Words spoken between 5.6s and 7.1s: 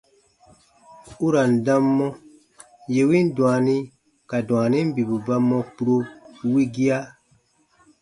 kpuro wigia.